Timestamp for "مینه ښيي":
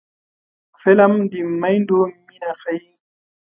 2.25-2.79